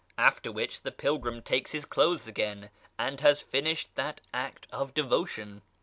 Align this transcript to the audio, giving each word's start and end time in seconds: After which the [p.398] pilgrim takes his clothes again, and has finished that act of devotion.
After 0.17 0.51
which 0.51 0.81
the 0.81 0.91
[p.398] 0.91 0.97
pilgrim 0.99 1.41
takes 1.43 1.71
his 1.73 1.85
clothes 1.85 2.25
again, 2.25 2.71
and 2.97 3.21
has 3.21 3.39
finished 3.39 3.93
that 3.93 4.19
act 4.33 4.65
of 4.71 4.95
devotion. 4.95 5.61